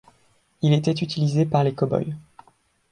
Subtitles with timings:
[0.63, 2.15] Il était utilisé par les cow-boy.